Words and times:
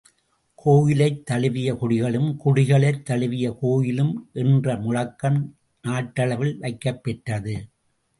● 0.01 0.13
கோயிலைத் 0.55 1.25
தழுவிய 1.25 1.73
குடிகளும் 1.73 2.37
குடிகளைத் 2.45 3.05
தழுவிய 3.05 3.57
கோயிலும் 3.59 4.29
என்ற 4.33 4.75
முழக்கம் 4.77 5.39
நாட்டளவில் 5.83 6.55
வைக்கப்பெற்றது. 6.61 7.55